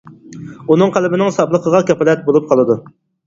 ئۇنىڭ 0.75 0.93
قەلبىنىڭ 0.95 1.29
ساپلىقىغا 1.35 1.81
كاپالەت 1.91 2.25
بولۇپ 2.31 2.49
قالىدۇ. 2.55 2.79